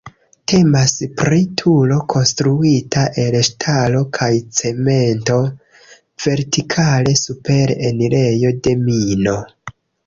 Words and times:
Temas 0.51 0.93
pri 1.19 1.41
turo 1.61 1.97
konstruita 2.13 3.03
el 3.25 3.37
ŝtalo 3.49 4.03
kaj 4.19 4.31
cemento 4.61 5.39
vertikale 6.27 7.17
super 7.25 7.77
enirejo 7.93 8.59
de 8.67 8.77
mino. 8.87 9.41